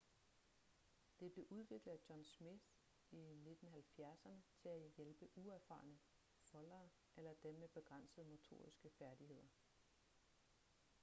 [1.19, 2.63] det blev udviklet af john smith
[3.11, 5.99] i 1970'erne til at hjælpe uerfarne
[6.51, 9.47] foldere eller dem med begrænsede motoriske færdigheder